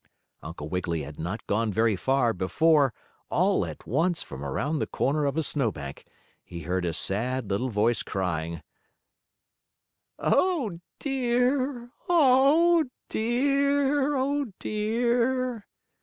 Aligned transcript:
Uncle 0.41 0.67
Wiggily 0.67 1.03
had 1.03 1.19
not 1.19 1.45
gone 1.45 1.71
very 1.71 1.95
far 1.95 2.33
before, 2.33 2.91
all 3.29 3.63
at 3.67 3.85
once 3.85 4.23
from 4.23 4.43
around 4.43 4.79
the 4.79 4.87
corner 4.87 5.27
of 5.27 5.37
a 5.37 5.43
snowbank 5.43 6.07
he 6.43 6.61
heard 6.63 6.85
a 6.85 6.91
sad, 6.91 7.51
little 7.51 7.69
voice 7.69 8.01
crying: 8.01 8.63
"Oh, 10.17 10.79
dear! 10.97 11.91
Oh, 12.09 12.85
dear! 13.09 14.15
Oh, 14.15 14.45
dear!" 14.57 15.67